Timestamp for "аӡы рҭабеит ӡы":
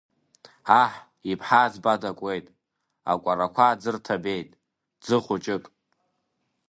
3.71-5.17